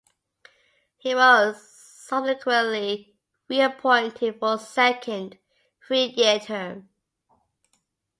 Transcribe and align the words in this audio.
He 0.97 1.13
was 1.13 1.61
subsequently 2.07 3.19
reappointed 3.47 4.39
for 4.39 4.55
a 4.55 4.57
second 4.57 5.37
three-year 5.85 6.39
term. 6.39 6.89